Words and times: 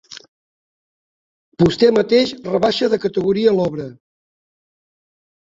Vostè 1.63 1.89
mateix 1.97 2.33
rebaixa 2.49 2.91
de 2.95 3.01
categoria 3.05 3.55
l'obra. 3.61 3.87